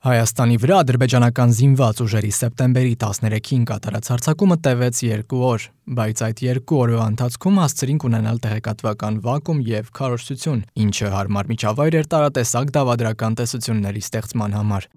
[0.00, 5.66] Հայաստանի վրա ադրբեջանական զինված ուժերի սեպտեմբերի 13-ին կատարած հարձակումը տևեց 2 օր,
[5.98, 12.10] բայց այդ 2 օրվա ընթացքում հասցրինք ունենալ տեղեկատվական վակուում եւ քարոշչություն, ինչը հարմար միջավայր էր
[12.16, 14.88] տարատեսակ դավադրական տեսությունների ստեղծման համար։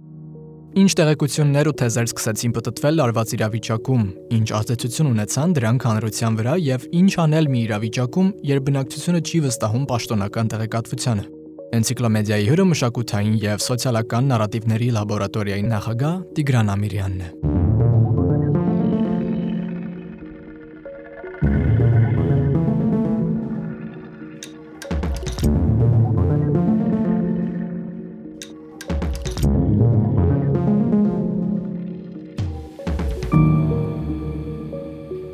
[0.74, 4.10] Ինչ տեղեկություններ ու թեզեր սկսեցին պատտվել արված իրավիճակում,
[4.40, 9.88] ինչ ազդեցություն ունեցան դրանք հանրության վրա եւ ինչ անել մի իրավիճակում, երբ բնակչությունը չի վստահում
[9.92, 11.43] պաշտոնական տեղեկատվությանը։
[11.74, 17.63] Էնցիկլոմեդիայի հյուրը մշակութային եւ սոցիալական նարատիվների լաբորատորիայի նախագահ Տիգրան Ամիրյանն է։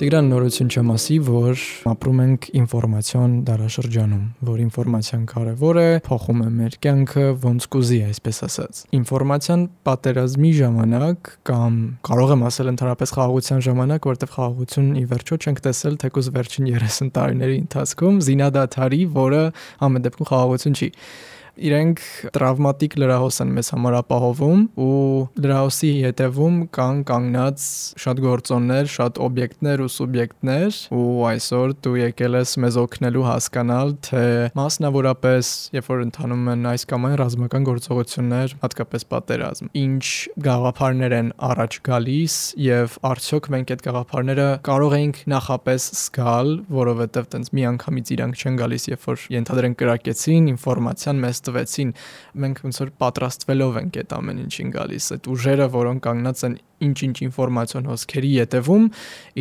[0.10, 6.78] Տիգրան նորություն չմասի, որ ապրում ենք ինֆորմացիոն դարաշրջանում, որ ինֆորմացիան կարևոր է, փոխում է մեր
[6.86, 14.10] կյանքը ոնց կուզի, այսպես ասած։ Ինֆորմացիան պատերազմի ժամանակ կամ կարող եմ ասել ընդհանրապես խաղաղության ժամանակ,
[14.10, 19.44] որտեղ խաղաղություն ի վերջո չենք տեսել թեկուզ վերջին 30 տարիների ընթացքում, զինադադարի, որը
[19.86, 20.90] ամեն դեպքում խաղաղություն չի
[21.60, 22.02] իրենք
[22.36, 25.00] տրավմատիկ լրահոս են մեզ համար ապահովում ու
[25.44, 27.66] լրահոսի հետևում կան կանգնած
[28.04, 34.24] շատ գործոններ, շատ օբյեկտներ ու սուբյեկտներ ու այսօր դու եկել ես մեզ օգնելու հասկանալ, թե
[34.60, 40.06] մասնավորապես, երբ որ ընթանում են այս կամ այն ռազմական գործողություններ, հատկապես պատերազմ, ինչ
[40.50, 42.38] գաղափարներ են առաջ գալիս
[42.70, 48.88] եւ արդյոք մենք այդ գաղափարները կարող ենք նախապես զգալ, որովհետեւ տենց միանգամից իրանք չեն գալիս,
[48.90, 51.94] երբ որ ենթադրենք կրակեցին, ինֆորմացիան մեզ տվեցին,
[52.46, 57.16] մենք ոնց որ պատրաստվելով ենք այդ ամեն ինչին գալիս, այդ ուժերը, որոնք կանգնած են ինչ-ինչ
[57.28, 58.86] ինֆորմացիոն հոսքերի յետևում,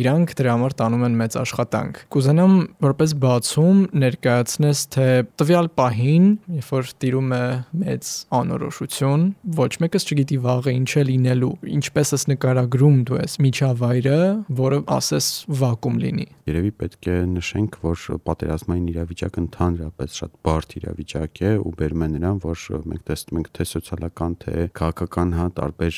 [0.01, 5.07] իրանք դրա համար տանում են մեծ աշխատանք։ Կուզենամ որպես բացում ներկայացնես, թե
[5.39, 6.27] տվյալ պահին,
[6.59, 7.43] երբ որ տիրում է
[7.83, 9.23] մեծ անորոշություն,
[9.59, 14.19] ոչ մեկս չգիտի վաղը ինչ է լինելու, ինչպես ես նկարագրում դու ես միջավայրը,
[14.59, 15.29] որը ասես
[15.63, 21.73] վակուում լինի։ Երևի պետք է նշենք, որ պատերազմային իրավիճակը ընդհանրապես շատ բարդ իրավիճակ է ու
[21.99, 25.95] բերում է նրան, որ մենք տեսնում ենք թե սոցիալական, թե քաղաքական հա տարբեր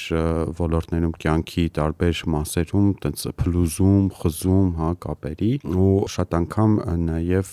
[0.57, 5.51] ոլորտներում կյանքի տարբեր մասերում տենց փլուզում, խզում, հա, կապերի
[5.81, 6.71] ու շատ անգամ
[7.05, 7.51] նաև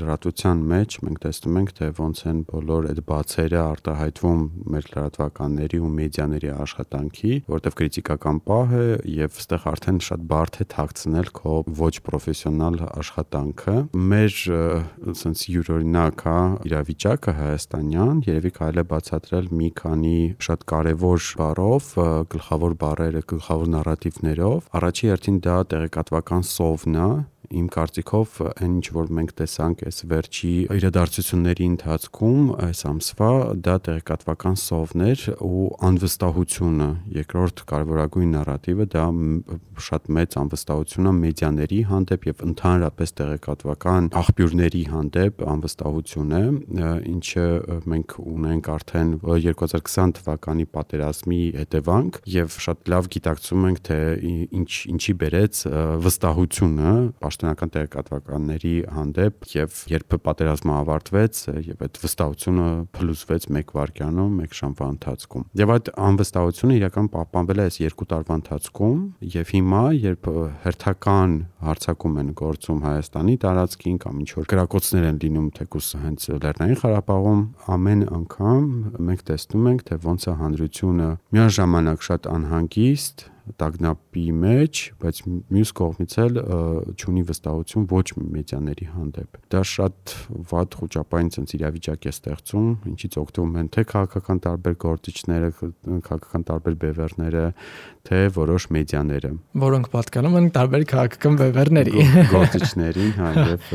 [0.00, 4.40] լրատվության մեջ մենք տեսնում ենք թե ոնց են բոլոր այդ բացերը արտահայտվում
[4.70, 8.86] մեր լրատվականների ու մեդիաների աշխատանքի, որտեղ քրիտիկական պահ է
[9.20, 13.76] եւ այստեղ արդեն շատ բարդ է թաքցնել քո ոչ պրոֆեսիոնալ աշխատանքը։
[14.10, 14.38] Մեր
[15.10, 16.38] ասենց յուրօրինակ հա
[16.70, 17.34] իրավիճակը
[17.70, 21.90] հայաստանյան երևի կարելի է բացատրել մի քանի շատ կարևոր բառով,
[22.34, 27.08] գլխավոր բառեր տարբեր գլխավոր նարատիվներով։ Առաջի հերթին դա տեղեկատվական սովն է,
[27.50, 33.30] իմ կարծիքով այն ինչ որ մենք տեսանք այս վերջի իրադարձությունների ընթացքում այս ամսվա
[33.66, 39.06] դա տեղեկատվական սովներ ու անվստահությունը երկրորդ կարևորագույն նարատիվը դա
[39.86, 46.42] շատ մեծ անվստահություն է մեդիաների հանդեպ եւ ընդհանրապես տեղեկատվական աղբյուրների հանդեպ անվստահություն է
[47.10, 47.46] ինչը
[47.94, 54.00] մենք ունենք արդեն 2020 թվականի պատերազմի հետևանք եւ շատ լավ գիտակցում ենք թե
[54.60, 55.62] ինչ ինչի բերեց
[56.06, 56.94] վստահությունը
[57.30, 64.88] պաշտոնական տեղեկատվականների հանդեպ եւ երբ պատերազմը ավարտվեց եւ այդ վստահությունը փլուզվեց 1 վայրկյանում, 1 ժամվա
[64.94, 68.98] ընթացքում։ Եվ այդ անվստահությունը իրական պահպանվել է այս 2 տարվա ընթացքում
[69.36, 70.30] եւ հիմա երբ
[70.64, 71.36] հերթական
[71.70, 77.42] հարցակում են գործում Հայաստանի տարածքին կամ ինչ որ գրակոծներ են լինում թեկուս հենց Լեռնային Ղարաբաղում,
[77.76, 78.70] ամեն անգամ
[79.10, 83.28] մենք տեսնում ենք թե ոնց է հանրությունը միաժամանակ շատ անհանգիստ
[83.60, 86.38] տագնապի մեջ, բայց մյուս կողմից էլ
[87.00, 90.14] ճունի վստահություն ոչ մի մեդիաների հանդեպ։ Դա շատ
[90.50, 95.50] վատ խոճապային ցենց իրավիճակ է ստեղծում, ինչից օգտվում են թե քաղաքական տարբեր գործիչները,
[96.10, 97.44] քաղաքական տարբեր բևեռները,
[98.10, 99.28] թե որոշ մեդիաները,
[99.64, 103.68] որոնք պատկանում են տարբեր քաղաքական բևեռների, գործիչներին, հա, եւ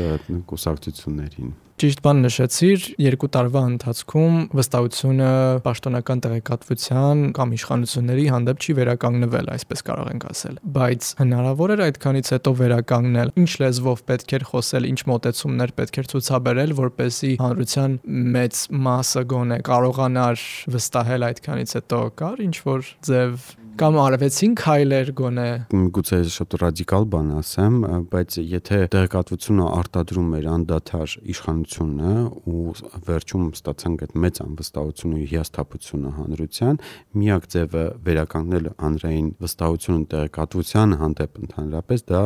[0.50, 5.26] կուսակցություններին։ Ճիշտ բան նշեցիր, երկու տարվա ընթացքում վստահությունը
[5.66, 12.32] պաշտոնական տեղեկատվության կամ իշխանությունների հանդեպ չի վերականգնվել, այսպես կարող ենք ասել։ Բայց հնարավոր էր այդքանից
[12.32, 18.00] հետո վերականգնել։ Ինչ լեզվով պետք էր խոսել, ինչ մոտեցումներ պետք էր ցուցաբերել, որպեսզի հանրության
[18.40, 20.48] մեծ մասը գոնե կարողանար
[20.80, 25.46] վստահել այդքանից հետո կար ինչ որ ձև կամ արվեցին քայլեր գոնե
[25.96, 27.74] գուցե շատ ռադիկալ բան ասեմ
[28.12, 32.12] բայց եթե տեղեկատվությունը արտադրում էր անդադար իշխանությունը
[32.52, 32.62] ու
[33.08, 36.80] վերջում ստացանք այդ մեծ անվստահությունը ու հիասթափությունը հանրության
[37.20, 42.22] միակ ձևը վերականգնել հանրային վստահությունը տեղեկատվության հանդեպ ընդհանրապես դա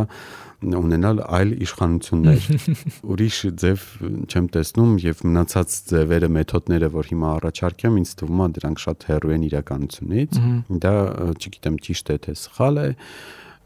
[0.60, 2.48] ունենալ այլ իշխանություններ։
[3.14, 3.84] Ուրիշ ձև
[4.28, 9.34] չեմ տեսնում եւ մնացած ձևերը, մեթոդները, որ հիմա առաջարկեմ, ինձ թվում է դրանք շատ հեռու
[9.36, 10.40] են իրականությունից։
[10.84, 10.94] Դա
[11.36, 12.88] չգիտեմ ճիշտ է թե սխալ է,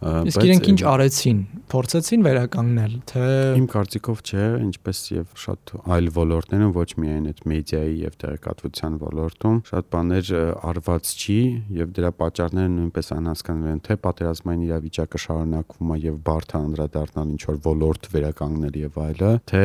[0.05, 1.39] Իսկ իրենք ինչ արեցին,
[1.73, 3.27] փորձեցին վերականգնել, թե
[3.57, 9.57] Իմ կարծիքով չէ, ինչպես եւ շատ այլ ոլորտներում, ոչ միայն այդ մեդիայի եւ տեղեկատվության ոլորտում,
[9.71, 10.33] շատ բաներ
[10.71, 11.39] արված չի
[11.79, 17.43] եւ դրա պատճառները նույնպես անհասկանալի են, թե պատերազմային իրավիճակը շարունակվում է եւ բարդ անդրադառնալ ինչ
[17.49, 19.65] որ ոլորտ վերականգնել եւ այլը, թե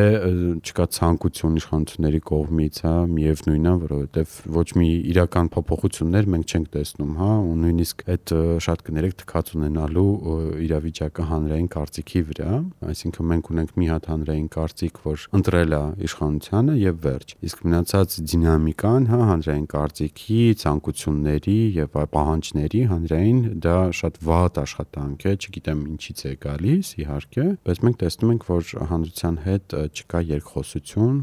[0.70, 7.14] չկա ցանկություն իշխանությունների կողմից, հա, միևնույնն է, որովհետեւ ոչ մի իրական փոփոխություններ մենք չենք տեսնում,
[7.20, 8.34] հա, ու նույնիսկ այդ
[8.70, 10.10] շատ կներեք թքած ունենալու
[10.66, 12.54] իրավիճակը հանրային կարծիքի վրա,
[12.90, 18.16] այսինքն մենք ունենք մի հատ հանրային կարծիք, որ ընտրել է իշխանությանը եւ վերջ։ Իսկ մնացած
[18.34, 26.20] դինամիկան, հա, հանրային կարծիքի, ցանկությունների եւ պահանջների հանրային դա շատ վատ աշխատանք է, չգիտեմ ինչից
[26.30, 31.18] է գալիս, իհարկե, բայց մենք տեսնում ենք, որ հանրության հետ չկա երկխոսություն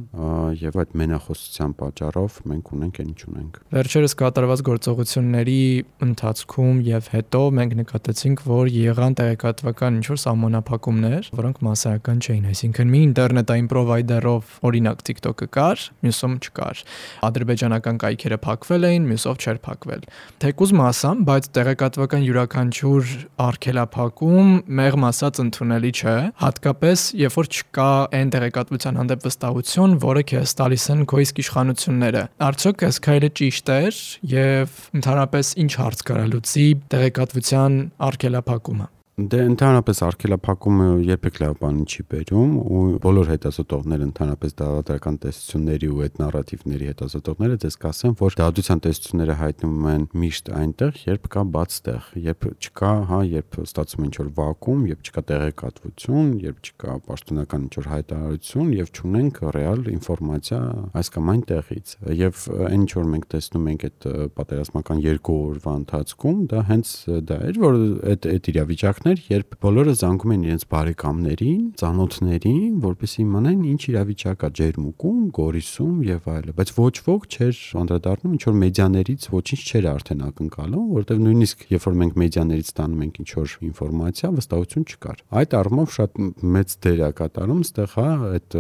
[0.63, 5.61] եւ այդ մենախոսության պատճառով մենք ունենք այն ինչ ունենք։ Վերջերս կատարված գործողությունների
[6.07, 13.01] ընթացքում եւ հետո մենք նկատեցինք, որ եղան տեղեկատվական ինչ-որ սահմանափակումներ, որոնք massայական չէին, այսինքն մի
[13.07, 16.83] ինտերնետային պրովայդերով օրինակ TikTok-ը կար, մյուսում չկար։
[17.27, 20.07] Ադրբեջանական կայքերը փակվել էին, մյուսով չէր փակվել։
[20.47, 23.15] Թեկուզ massամ, բայց տեղեկատվական յուրաքանչյուր
[23.47, 30.55] արգելափակում մեղմ ասած ընդունելի չէ, հատկապես երբ որ չկա այն տեղեկատվության հանդեպ վստահություն, որը քեզ
[30.61, 34.01] տալիս են քո իսկ իշխանությունները։ Արդյոք այս քայլը ճիշտ էր
[34.37, 38.76] եւ ընդհանրապես ինչ հարց կարա լուծի տեղեկատվության արգելափակումը։
[39.17, 46.03] Դե ընդհանրապես արգելափակումը երբեք լավ բան չի բերում ու բոլոր հետազոտողները ընդհանրապես դավադրական տեսությունների ու
[46.05, 51.79] այդ նարատիվների հետազոտողները դες կասեն, որ դավադրության տեսությունները հայտնվում են միշտ այնտեղ, երբ կա բաց
[51.87, 57.67] տեղ, երբ չկա, հա, երբ ստացվում է ինչ-որ վակուում, երբ չկա տեղեկատվություն, երբ չկա պաշտոնական
[57.73, 60.61] ինչ-որ հայտարարություն եւ չունենք ռեալ ինֆորմացիա
[61.01, 65.77] այս կամ այն տեղից։ Եվ այն ինչ որ մենք տեսնում ենք այդ պատերազմական երկու օրվա
[65.81, 66.95] ընթացքում, դա հենց
[67.33, 67.79] դա էր, որ
[68.13, 74.45] այդ այդ իրավիճակն ժամանակներ, երբ բոլորը զանգում են իրենց բարեկամներին, ծանոթներին, որպեսզի իմանան ինչ իրավիճակ
[74.47, 79.87] է Ջերմուկում, Գորիսում եւ այլը, բայց ոչ ոք չէր անդրադառնում ինչ որ մեդիաներից ոչինչ չէր
[79.93, 85.23] արդեն ակնկալում, որովհետեւ նույնիսկ երբ որ մենք մեդիաներից ստանում ենք ինչ որ ինֆորմացիա, վստահություն չկար։
[85.37, 86.21] Այդ առումով շատ
[86.57, 88.57] մեծ դեր է կատարում ստեղ հա այդ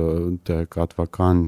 [0.46, 1.42] տեղեկատվական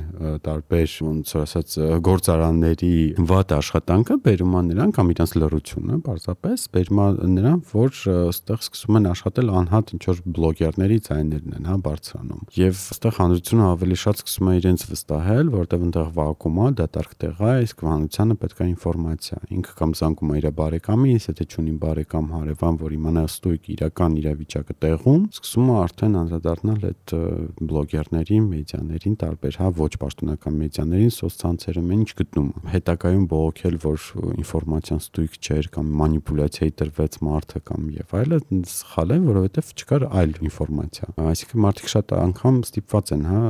[0.49, 1.77] տարբեր ոնց որ ասած
[2.09, 2.95] գործարանների
[3.29, 7.09] վատ աշխատանքը բերում է նրան կամ իրանց լրությունը, պարզապես բերում է
[7.39, 7.93] նրան, որ
[8.29, 13.17] ստեղ սկսում սկսում են աշխատել անհատ ինչ որ բլոգերների ձայներն են, հա, բարձրանում։ Եվ այստեղ
[13.19, 17.85] հանրությունը ավելի շատ սկսում է իրենց վստահել, որտեղ այնտեղ վակուում է, դատարկ տեղ է, իսկ
[17.85, 22.97] հանրությանը պետք է ինֆորմացիա։ Ինքը կամ զանգում է իր բարեկամին, եթե չունի բարեկամ հարևան, որ
[22.97, 27.15] իմանա ստույգ իրական իրավիճակը տեղում, սկսում է արդեն անդրադառնալ այդ
[27.69, 34.09] բլոգերներին, մեդիաներին, տարբեր, հա, ոչ պաշտոնական մեդիաներին, սոցցանցերում ինչ գտնում։ Հետակայում բողոքել, որ
[34.39, 38.39] ինֆորմացիան ստույգ չէր կամ մանիպուլյացիայի տրվեց մարդը կամ եւ այլը,
[38.79, 43.43] սխալ է, որովհետև չկար այլ ինֆորմացիա։ Այսինքն մարդիկ շատ անգամ ստիպված են, հա,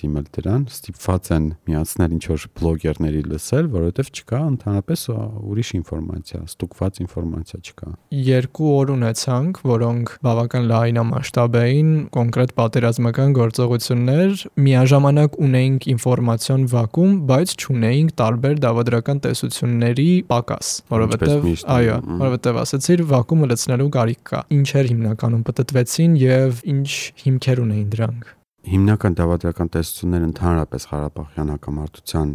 [0.00, 5.04] դիմել դրան, ստիպված են միացնել ինչ որ բլոգերների լսել, որովհետև չկա ընդհանրապես
[5.50, 7.90] ուրիշ ինֆորմացիա, ստուգված ինֆորմացիա չկա։
[8.30, 17.54] Երկու օր ունեցանք, որոնք բավական լայնամասշտաբ էին, կոնկրետ պատերազմական գործողություններ, միաժամանակ ունեինք ինֆորմացիոն վակուում, բայց
[17.60, 25.40] չունեինք տարբեր դավադրական տեսությունների պակաս, որովհետև այո, որովհետև ասացիր վակումը լցնելու կարիք կա ինչեր հիմնականում
[25.48, 26.90] պատտվեցին եւ ինչ
[27.24, 28.28] հիմքեր ունեին դրանք
[28.60, 32.32] հիմնական դավադրական տեսությունները ընդհանրապես Ղարաբաղյան հակամարտության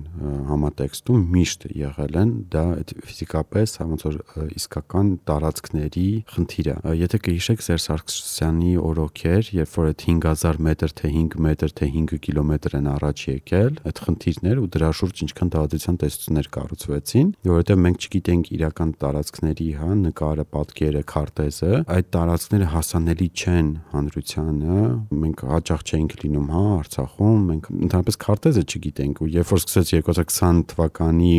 [0.49, 2.63] համատեքստում միշտ եղել են դա
[3.05, 4.17] ֆիզիկապես ոնց որ
[4.57, 11.37] իսկական տարածքների խնդիրը եթե կհիշեք Սերժ Սարգսյանի օրոքեր երբ որ այդ 5000 մետր թե 5
[11.45, 16.51] մետր թե 5 կիլոմետր են առաջ եկել այդ խնդիրներ ու դրա շուրջ ինչքան դավադրության տեսություններ
[16.57, 24.81] կառուցվեցին որովհետև մենք չգիտենք իրական տարածքների հա նկարը պատկերը քարտեզը այդ տարածքները հասանելի չեն հանրությանը
[25.25, 30.61] մենք հաճախ չենք լինում, հա, Արցախում, մենք ընդհանրապես քարտեզը չգիտենք ու երբ որ սկսեց 2020
[30.71, 31.33] թվականի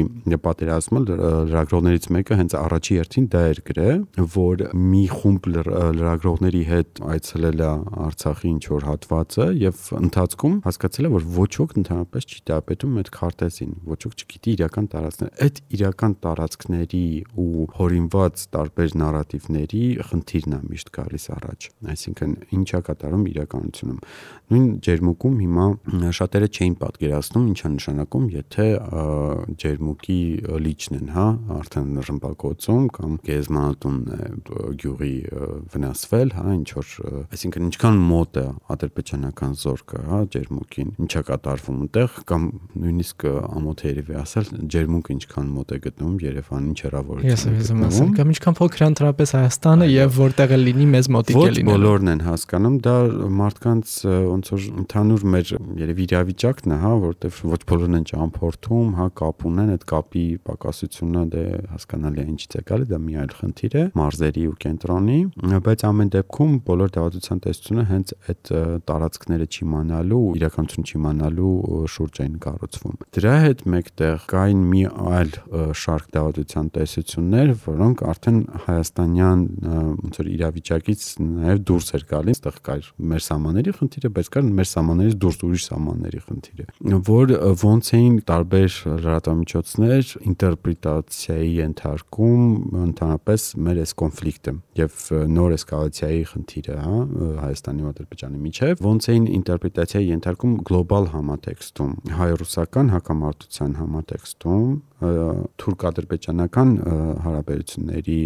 [0.46, 4.00] պատերազմը լրագրողներից մեկը հենց առաջի հերթին դա էր գրել,
[4.36, 7.70] որ մի խումբ լրագրողների հետ այցելել է
[8.06, 13.10] Արցախի ինչ որ հատվածը եւ ընթացքում հասկացել է, որ ոչ ոք ընդհանրապես չի տապետում այդ
[13.16, 17.04] քարտեզին, ոչ ոք չգիտի իրական տարածքները։ Այդ իրական տարածքների
[17.42, 24.00] ու հորինված տարբեր նարատիվների խնդիրն է միշտ գալիս առաջ։ Այսինքն ինչա կատարում իրականությունում։
[24.46, 25.66] Նույն ջերմուկում հիմա
[26.18, 28.66] շատերը չէին պատկերացնում ինչա նշանակում, եթե
[29.64, 30.18] ջերմուկի
[30.66, 34.30] լիճն են, հա, արդեն ռմբակոծում կամ գեզմանատունն է
[34.82, 35.14] գյուղի
[35.74, 36.94] վնասվել, հա, ինչ որ,
[37.36, 38.46] այսինքն ինչքան մոտ է
[38.76, 42.46] ադրբեջանական զորքը, հա, ջերմուկին, ինչա կատարվում այնտեղ կամ
[42.82, 48.32] նույնիսկ ամոթ երևի ասել ջերմուկը ինչքան մոտ է գտնվում Երևանին չհրավորություն։ Ես եմ ասում, կամ
[48.34, 52.12] ինչքան փոքր է ընդրապես Հայաստանը եւ որտեղ է լինի մեզ մոտիկ է լինի։ Ոչ բոլորն
[52.12, 52.96] են հասկանում, դա
[53.40, 53.94] մարդկանց
[54.26, 59.44] ոնց որ ընդհանուր մեր երևի իրավիճակն է, հա, որտեվ ոչ բոլորն են ճամփորդում, հա, կապ
[59.50, 63.84] ունեն, այդ կապի պակասությունը դե հասկանալի է ինչից է գալի, դա մի այլ խնդիր է,
[64.00, 65.18] մարզերի ու կենտրոնի,
[65.66, 68.52] բայց ամեն դեպքում բոլոր դավադրության տեսությունը հենց այդ
[68.86, 71.54] տարածքները չիմանալու, իրականություն չիմանալու
[71.96, 74.82] շուրջ են կառուցվում։ Դրա հետ մեկտեղ կային մի
[75.16, 75.32] այլ
[75.86, 82.90] շարք դավադրության տեսություններ, որոնք արդեն հայաստանյան ոնց որ իրավիճակից նաև դուրս էր գալի, այստեղ կար
[83.12, 86.66] մեր սահմանների խնդիրը, բայց կար մեր սահմաններից դուրս ուրիշ սահմանների խնդիրը,
[87.06, 88.76] որ ոնց էին տարբեր
[89.06, 92.42] լրատվամիջոցներ ինտերպրետացիայի ենթարկում
[92.86, 94.98] ընդհանրապես մեր այս կոնֆլիկտը եւ
[95.36, 96.98] նոր էսկալացիայի խնդիրը, հա,
[97.46, 106.70] Հայաստանի ու Ադրբեջանի միջև ոնց էին ինտերպրետացիայի ենթարկում գլոբալ համատեքստում, հայ-ռուսական հակամարտության համատեքստում, թուրք-ադրբեջանական
[107.20, 108.20] հարաբերությունների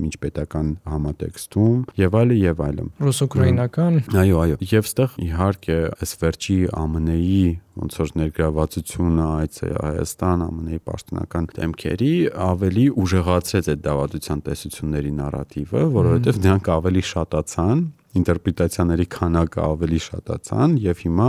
[0.00, 7.44] միջպետական համատեքստում եւ այլը եւ այլն։ Ռուս-ուկրաինական։ Այո, այո։ Եվ ստեղ իհարկե այս վերջի ԱՄՆ-ի
[7.80, 12.12] ոնց որ ներգրավվածությունը այդ Հայաստան ԱՄՆ-ի պաշտոնական դեմքերի
[12.48, 17.78] ավելի ուժեղացրեց այդ դավադության տեսությունների նարատիվը, որովհետեւ նրանք ավելի շատացան
[18.18, 21.28] ինտերպրետացիաների քանակը ավելի շատացան եւ հիմա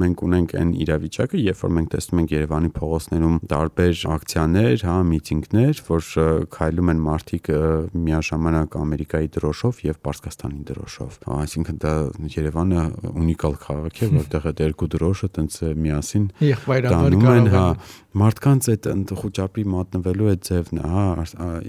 [0.00, 5.82] մենք ունենք այն իրավիճակը, երբ որ մենք տեսնում ենք Երևանի փողոցներում տարբեր ակցիաներ, հա, միտինգներ,
[5.90, 6.10] որ
[6.54, 7.50] քայլում են մարդիկ
[8.10, 11.94] միաժամանակ Ամերիկայի դրոշով եւ Պարսկաստանի դրոշով։ Այսինքն դա
[12.36, 16.26] Երևանը ունիկալ քաղաք է, որտեղ այդ երկու դրոշը տենց միասին
[16.90, 17.64] դանում են, հա,
[18.20, 18.88] մարդկանց այդ
[19.20, 21.04] խոճապի մատնվելու այդ ձևն է, հա,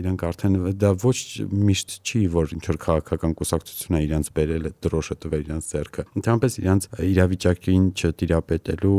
[0.02, 1.18] իրանք արդեն դա ոչ
[1.52, 6.04] միշտ չի, որ ինչ որ քաղաքական կուսակցություն է իրանց բերել այդ դրոշը տվել իրանց ձեռքը։
[6.22, 8.96] Ընդհանրապես իրանց իրավիճակին չտիրապետելու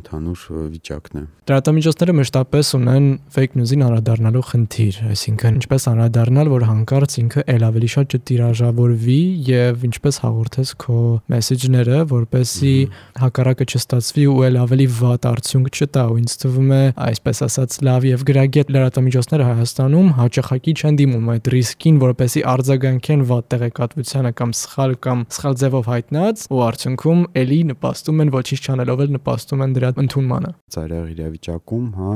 [0.00, 0.44] ընդհանուր
[0.74, 7.44] վիճակն է։ Դրատամիջոցները մշտապես ունեն fake news-ին անդրադառնալու խնդիր, այսինքն ինչպես անդրադառնալ, որ հանկարծ ինքը
[7.54, 9.18] ել ավելի շատ չտիրաժավորվի
[9.50, 10.98] եւ ինչպես հաղորդես քո
[11.34, 12.74] մեսեջները, որպեսի
[13.20, 18.06] հակառակը չստացվի ու ել ավելի վատ արդյունք չտա ու ինձ թվում է, այսպես ասած, լավ
[18.10, 24.79] եւ գրագետ լրատվամիջոցները Հայաստանում հաճախակի չեն դիմում այդ ռիսկին, որպեսի արձագանքեն վատ տեղեկատվությանը կամ սխալ
[25.04, 29.90] կամ սխալ ձևով հայտնած ու արդյունքում էլի նպաստում են ոչինչ չանելով էլ նպաստում են դրա
[30.00, 32.12] ընդունմանը։ Ծայրահեղ իրավիճակում, հա,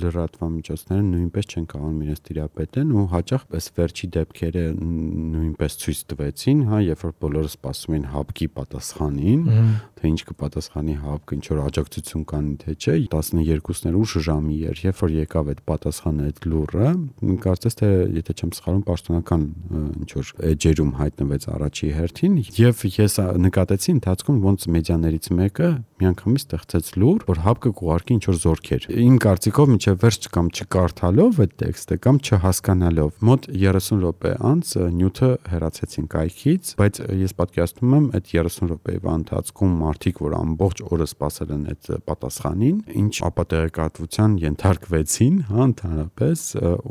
[0.00, 6.80] լրատվամիջոցները նույնպես չեն կարողանում իրենց տիրապետեն ու հաճախ այս վերջի դեպքերը նույնպես ցույց տվեցին, հա,
[6.90, 9.42] երբ որ բոլորը սպասում են հապկի պատասխանին,
[10.00, 14.80] թե ինչ կպատասխանի հապկը, ինչ որ աջակցություն կան, թե չէ, 12 էր ուշ ժամի էր,
[14.86, 16.88] երբ որ եկավ այդ պատասխանը այդ լուրը,
[17.44, 19.44] կարծես թե եթե չեմ սխալվում, պաշտոնական
[20.00, 26.86] ինչ որ էջերում հայտնվեց առաջի հերթին եւ ես նկատեցի ընթացքում ոնց մեդիաներից մեկը միանգամից ստեղծեց
[27.00, 31.98] լուր, որ հապկը կուղարկի ինչ որ զորքեր։ Իմ կարծիքով միջև վերջ կամ չկարդալով այդ տեքստը
[32.06, 38.70] կամ չհասկանալով մոտ 30 րոպե անց նյութը հեռացեցին կայքից, բայց ես պատկերացնում եմ այդ 30
[38.70, 46.44] րոպեվա ընթացքում մարդիկ, որ ամբողջ օրը սպասել են այդ պատասխանին, ինչ ապատեղեկատվության ենթարկվեցին, հա, ընդհանրապես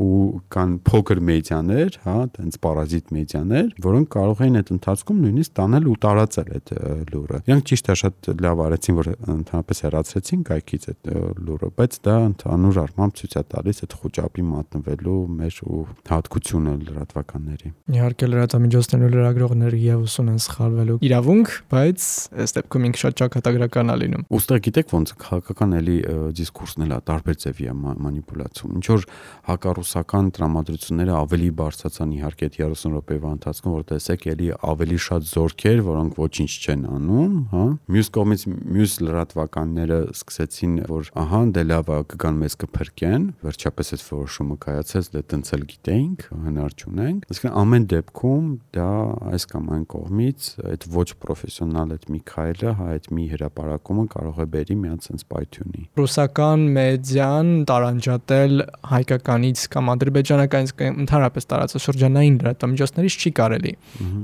[0.05, 0.21] ու
[0.53, 5.95] կան փոքր մեդիաներ, հա, տենց պարազիտ մեդիաներ, որոնք կարող էին այդ ընթացքում նույնիսկ տանել ու
[6.03, 6.71] տարածել այդ
[7.09, 11.09] լուրը։ Իրանք ճիշտ է շատ լավ արեցին, որ ընդհանրապես հեռացրեցին կայքից այդ
[11.49, 17.71] լուրը, բայց դա ընդհանուր առմամբ ցույց է տալիս այդ խոճապի մատնվելու մեր ու հատկությունը լրատվականների։
[17.99, 22.07] Իհարկե լրատվամիջոցներն ու լրագրողները եւս ունեն սխալվելու իրավունք, բայց
[22.45, 25.97] ըստ դեպքում ինքը շատ ճակատագրական է լինում։ Ոստեղ գիտեք ոնց քաղաքական էլի
[26.39, 29.05] դիսկուրսն էլ է տարբեր ձևի է մանիպուլացում։ Ինչ որ
[29.49, 35.81] հակառուսական տրամադրությունները ավելի բարձրացան իհարկե այդ 30 րոպեվա ընթացքում, որ տեսեք էլի ավելի շատ զորքեր,
[35.85, 41.99] որոնք ոչինչ չեն անում, հա։ Մյուս կողմից մյուս լրատվականները սկսեցին, որ ահա դե լավ է
[42.13, 47.87] կգան մեզ կփրկեն, վերջապես այդ որոշումը կայացեց, դե տենց էլ գիտենք, հնար չունենք։ Այսինքն ամեն
[47.93, 48.89] դեպքում դա
[49.29, 54.39] այս կամ այն կողմից այդ ոչ պրոֆեսիոնալ այդ մի քայլը, հա այդ մի հրաապարակումը կարող
[54.39, 58.53] է բերի միած sense պայթյունի։ Ռուսական մեդիան տարանջատել
[58.89, 63.73] հայկականից կամ ադրբեջանականից կամ ընդհանրապես տարածաշրջանային լրատվամիջոցներից չի կարելի։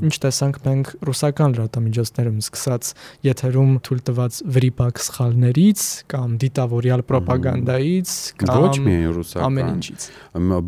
[0.06, 2.90] Ինչ տեսակ տեսանք մենք ռուսական լրատվամիջոցներում սկսած
[3.26, 10.06] եթերում թույլ տված վրիպակ սխալներից կամ դիտավորյալ ռոպագանդայից կամ ոչ միայն ռուսական ամեն ինչից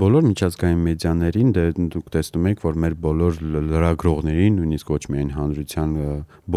[0.01, 1.65] բոլոր միջազգային մեդիաներին դե
[1.97, 5.93] դուք տեսնում եք որ մեր բոլոր լրագրողներին նույնիսկ ոչ միայն հանրության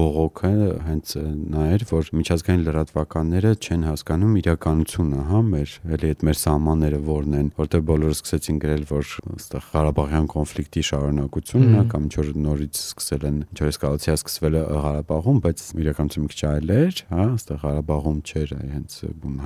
[0.00, 0.52] բողոքը
[0.86, 1.14] հենց
[1.50, 7.38] նա էր որ միջազգային լրատվականները չեն հասկանում իրականությունը հա մեր էլի այդ մեր սահմանները որն
[7.40, 12.80] են որտեղ բոլորը սկսեցին գրել որ այստեղ Ղարաբաղյան կոնֆլիկտի շարունակությունն է կամ ինչ որ նորից
[12.80, 17.24] սկսել են ինչ որ էսկալացիա սկսվել է Ղարաբաղում բայց իրականությունը մի քիչ այլ էր հա
[17.30, 18.96] այստեղ Ղարաբաղում չէր հենց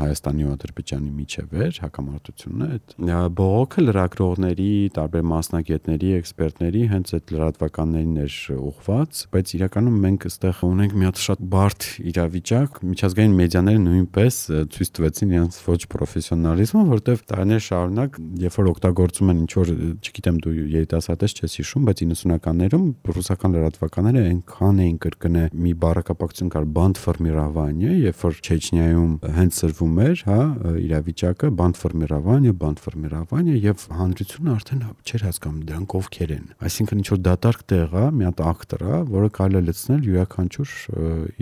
[0.05, 2.95] Հայաստանի ու Ադրբեջանի միջև էր հակամարտությունը այդ
[3.41, 10.95] բողոքը լրագրողների տարբեր մասնագետների էքսպերտների հենց այդ լրատվականներին էր ուղված բայց իրականում մենք այստեղ ունենք
[10.95, 14.39] մի հատ շատ բարդ իրավիճակ միջազգային մեդիաները նույնպես
[14.75, 19.73] ցույց տվեցին իրենց ոչ պրոֆեսիոնալիզմը որտեվ տարիներ շարունակ երբ որ օգտագործում են ինչ որ
[20.05, 26.53] չգիտեմ դու երիտասարդ ես չես հիշում բայց 90-ականներում ռուսական լրատվականները այնքան էին կրկնե մի բառակապակցություն
[26.55, 30.39] կար բանդ ֆորմիրավանիա երբ որ Չեչնիայում հենց սրվում էր հա
[30.85, 37.09] իրավիճակը բանդ ֆորմիրավանիա բանդ ֆորմիրավանիա եւ հանրությունը արդեն չէր հասկանում դրանք ովքեր են այսինքն ինչ
[37.15, 40.75] որ դատարկ տեղ է մի հատ ակտոր է որը կարելի է լցնել յուրաքանչյուր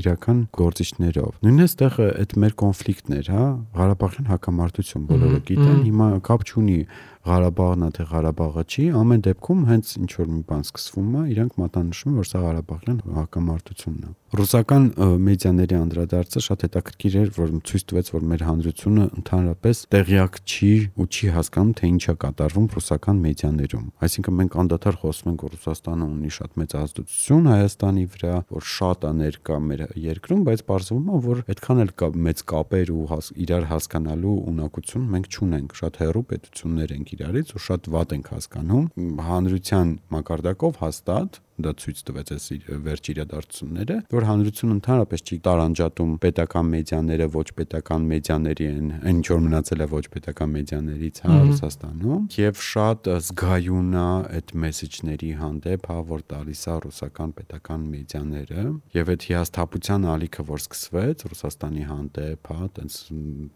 [0.02, 3.44] իրական գործիչներով նույնիսկ այդտեղ այդ մեր կոնֆլիկտն էր հա
[3.78, 6.76] Ղարաբաղյան հակամարտություն բոլորը գիտեն հիմա կապ չունի
[7.22, 11.60] Ղարաբաղն է թե Ղարաբաղը չի, ամեն դեպքում հենց ինչ որ մի բան սկսվում է, իրանք
[11.62, 14.84] մատնանշում որ սա Ղարաբաղյան հակամարտությունն է։ Ռուսական
[15.20, 21.06] մեդիաների անդրադարձը շատ հետաքրքիր էր, որ ցույց տվեց, որ մեր հանրությունը ընդհանրապես տեղյակ չի ու
[21.12, 26.08] չի հասկանում, թե ինչ է կատարվում ռուսական մեդիաներում։ Այսինքն մենք անդադար խոսում ենք, որ Ռուսաստանը
[26.16, 31.20] ունի շատ մեծ ազդեցություն Հայաստանի վրա, որ շատ է ներկա մեր երկրում, բայց պարզվում է,
[31.28, 36.96] որ այդքան էլ կա մեծ կապեր ու իրար հասկանալու ունակություն մենք չունենք։ Շատ հեռու պետություններ
[36.96, 42.46] ենք իրարից ու շատ վատ ենք հասկանում հանրության մակարդակով հաստատ դա ցույց տվեց այս
[42.86, 49.26] վերջ իրադարձությունները, որ հանրությունը ընդհանրապես չի տարանջատում պետական մեդիաները ոչ պետական մեդիաների են, այն ինչ
[49.32, 54.06] որ մնացել է ոչ պետական մեդիաներից հա Ռուսաստանում, եւ շատ զգայուն է
[54.42, 58.64] այդ մեսեջների հանդեպ, հա, որ տալիս է ռուսական պետական մեդիաները,
[58.96, 62.98] եւ այդ հիասթափության ալիքը, որ սկսվեց Ռուսաստանի հանդեպ, հա, տենց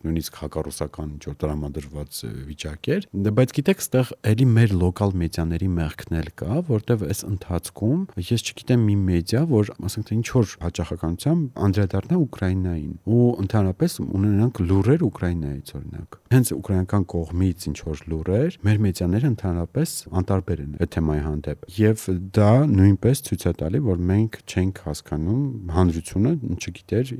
[0.07, 6.17] նույնիսկ հակառուսական ինչ որ տրամադրված վիճակ էր, բայց գիտեք, այդտեղ էլի մեր լոկալ մեդիաների մեղքն
[6.19, 10.53] էլ կա, որտեվ այս ընթացքում ընթացքում ես չգիտեմ մի մեդիա, որ ասենք թե ինչ որ
[10.65, 18.59] հաճախականությամբ անդրադառնա Ուկրաինային ու ընդհանրապես ունենանք լուրեր Ուկրաինայից օրինակ։ Հենց ուկրաինական կողմից ինչ որ լուրեր,
[18.67, 24.03] մեր մեդիաները ընդհանրապես անտարբեր են այդ թեմայի հանդեպ։ Եվ դա նույնպես ցույց է տալի, որ
[24.11, 25.43] մենք չենք հասկանում
[25.77, 27.13] հանրությունը չգիտեր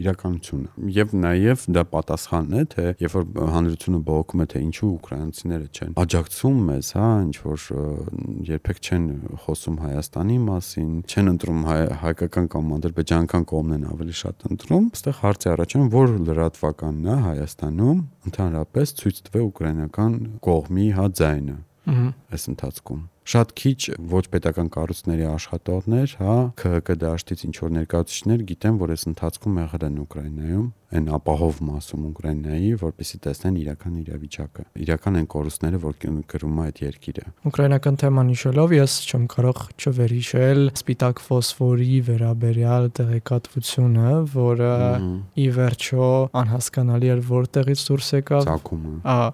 [0.00, 5.66] իրականությունը։ Եվ նաև դա պատասխանն է, թե երբ որ հանրությունը բողոքում է, թե ինչու ուկրաինացիները
[5.70, 7.66] չեն աջակցում մեզ, հա, ինչ որ
[8.50, 9.04] երբեք չեն
[9.44, 14.88] խոսում Հայաստանի Հայաստանի մասին, չեն ընտրում հայ, հայկական կամ ադրբեջանական կողմն են ավելի շատ ընտրում,
[14.90, 20.18] այստեղ հարցի առաջանում որ լրատվականն է Հայաստանում ընդհանրապես ցույց տվե ուկրաինական
[20.50, 21.56] կողմի հա ձայնը
[22.34, 28.80] այս ընթացքում շատ քիչ ոչ պետական կառույցների աշխատողներ, հա, ՔՀԿ դաշտից ինչ որ ներկայացուցիչներ գիտեն,
[28.82, 35.18] որ այս ընթացքում եղել են Ուկրաինայում, այն ապահով մասում Ուկրաինայի, որպեսզի տեսնեն իրական իրավիճակը։ Իրական
[35.20, 35.94] են կորուստները, որ
[36.32, 44.12] գրում է այդ երկիրը։ Ուկրաինական թեման հիշելով ես չեմ կարող չվերհիշել սպիտակ ֆոսֆորի վերաբերյալ տեղեկատվությունը,
[44.34, 44.74] որը
[45.30, 46.10] ի վերջո
[46.42, 49.28] անհասկանալի էր որտեղից դուրս եկավ։ Ցակումը։ Ահա,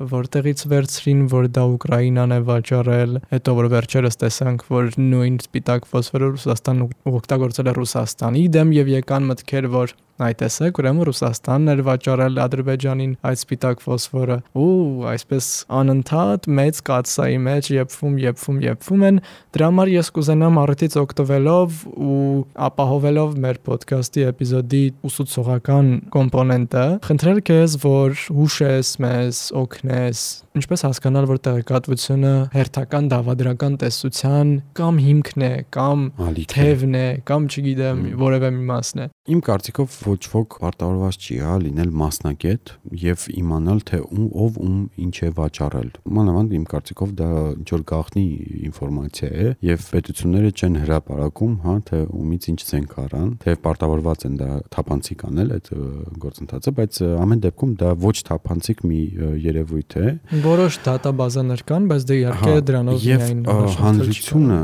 [0.00, 6.30] որտեղից վերցրին, որ դա Ուկրաինան է վաճառել, հետո որ վերջերս տեսանք, որ նույն սպիտակ ֆոսֆորը
[6.36, 12.40] Ռուսաստանն օգտագործել է Ռուսաստանի դեմ եւ եկան մտքեր, որ Այ տեսեք, ուրեմն Ռուսաստանն էր վաճառել
[12.44, 15.46] Ադրբեջանին այդ սպիտակ ֆոսֆորը։ Ու այսպես
[15.80, 19.20] անընդհատ մեծ կացայի մեջ եփվում, եփվում, եփվում են։
[19.56, 21.80] Դրա համար ես կուզենամ առիթից օգտվելով
[22.10, 22.20] ու
[22.68, 30.26] ապահովելով մեր ոդքասթի էպիզոդի ուսուցողական կոմպոնենտը, խնդրել քեզ, որ հուշես մեզ, օգնես,
[30.58, 36.00] ինչպես հասկանալ, որ տեղեկատվությունը հերթական դավադրական տեսության կամ հիմքն է, կամ
[36.50, 41.54] թևն է, կամ չգիտեմ, որևէ մի մասն է։ Իմ կարծիքով ոչ ոք պարտավորված չի հա
[41.62, 47.28] լինել մասնագետ եւ իմանալ թե ով ում ինչ է վաճառել։ Մանավանդ իմ կարծիքով դա
[47.60, 48.24] ինչ որ գաղտնի
[48.70, 54.34] ինֆորմացիա է եւ պետությունները չեն հրապարակում, հա, թե ումից ինչ զենք առան, թե պարտավորված են
[54.40, 55.70] դա թափանցիկ անել այդ
[56.26, 59.00] գործընթացը, բայց ամեն դեպքում դա ոչ թափանցիկ մի
[59.46, 60.06] երևույթ է
[60.40, 63.40] Որոշ դատաբազաներ կան, բայց դե իհարկե դրանով միայն
[63.80, 64.58] հանրությունը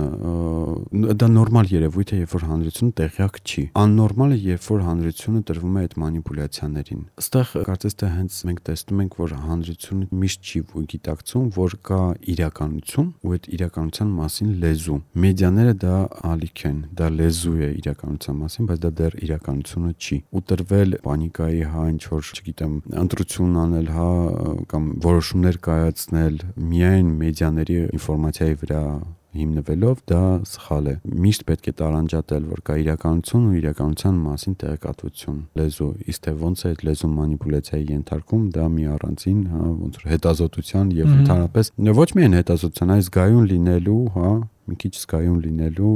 [1.21, 5.77] դա նորմալ երևույթ է, երբ որ հանրությունը տեղյակ չի։ Աննորմալ է, երբ որ հանրությունը տրվում
[5.77, 10.61] է այդ մանիպուլյացիաներին։ Այստեղ կարծես թե հենց մենք տեսնում ենք, որ հանրությունը միշտ չի
[10.97, 12.01] գիտակցում, որ կա
[12.37, 15.97] իրականություն ու այդ իրականության մասին լեզու։ Մեդիաները դա
[16.31, 21.63] ալիք են, դա լեզու է իրականության մասին, բայց դա դեռ իրականությունը չի։ Ու տրվել պանիկայի
[21.73, 22.75] հա ինչ որ, չգիտեմ,
[23.07, 24.09] ընտրություն անել, հա,
[24.73, 26.41] կամ որոշումներ կայացնել
[26.73, 28.83] միայն մեդիաների ինֆորմացիայի վրա
[29.37, 35.39] հիմնվելով դա սխալ է։ Միշտ պետք է տարանջատել, որ կա իրականություն ու իրականության մասին տեղեկատվություն։
[35.61, 40.11] Լեզու, իսկ թե ոնց է այդ լեզուն մանիպուլյացիայի ենթարկում, դա մի առանցին, հա, ոնց որ
[40.17, 44.31] հետազոտության եւ ընդհանրապես ոչ միայն հետազոտության, այլ զգայուն լինելու, հա,
[44.67, 45.91] մի քիչ զգայուն լինելու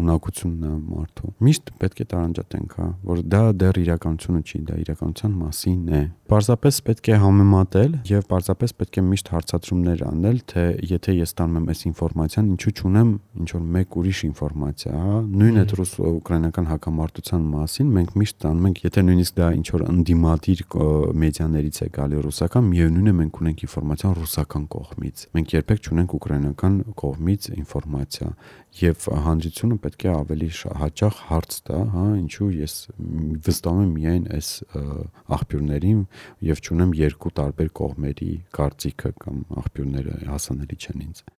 [0.00, 5.36] ունակությունն է մարդու։ Միշտ պետք է տարանջատենք, հա, որ դա դեռ իրականությունը չի, դա իրականության
[5.40, 11.14] մասին է։ Պարզապես պետք է համեմատել եւ պարզապես պետք է միշտ հարցադրումներ անել, թե եթե
[11.20, 15.74] ես ստանում եմ այս ինֆորմացիան, ինչու չունեմ ինչ որ մեկ ուրիշ ինֆորմացիա, հա։ Նույն այդ
[15.80, 20.62] ռուս-ուկրաինական հակամարտության մասին մենք միշտ ստանում ենք, եթե նույնիսկ դա ինչ որ ընդդիմադիր
[21.20, 26.74] մեդիաներից է գալի ռուսական, միևնույն է մենք ունենք ինֆորմացիան ռուսական կողմից։ Մենք երբեք չունենք ուկրաինական
[27.00, 28.28] կողմից ինֆորմացիա
[28.80, 30.48] եւ հանրությունը պետք է ավելի
[30.80, 32.74] հաճախ հարց տա, հա, ինչու ես
[33.46, 34.50] վստահում եմ միայն այս
[35.36, 36.02] աղբյուրներին
[36.50, 41.24] եւ ճունեմ երկու տարբեր կողմերի կարծիքը կամ աղբյուրները հասանելի չեն ինձ։